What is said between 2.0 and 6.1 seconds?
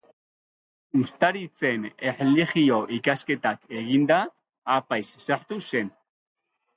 erlijio-ikasketak eginda, apaiz sartu zen.